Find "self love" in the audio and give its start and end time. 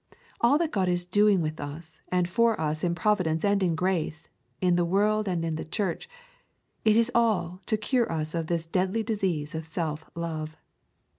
9.63-10.57